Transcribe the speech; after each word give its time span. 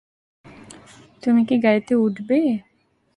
তুমি 1.23 1.41
কি 1.47 1.55
গাড়িতে 1.63 1.93
উঠবে? 1.97 2.39